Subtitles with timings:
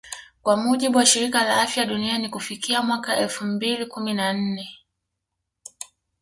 [0.43, 4.69] Kwa mujibu wa Shirika la Afya Duniani kufikia mwaka elfu mbili kumi na nne